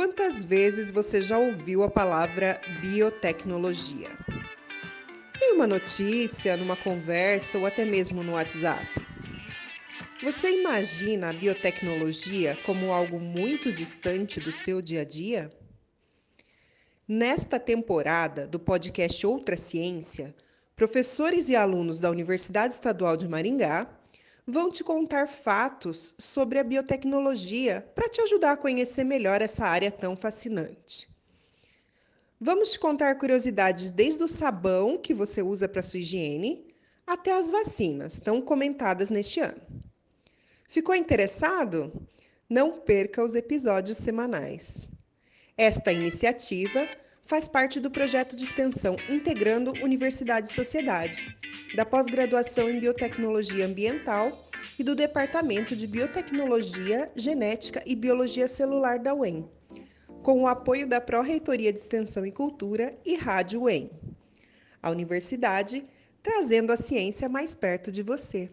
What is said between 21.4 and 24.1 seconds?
e alunos da Universidade Estadual de Maringá